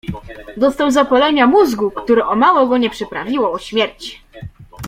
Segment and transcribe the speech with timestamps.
[0.57, 4.21] Dostał zapalenia mózgu, które o mało go nie przyprawiło o śmierć.